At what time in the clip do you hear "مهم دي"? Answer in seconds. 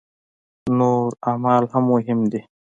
1.93-2.41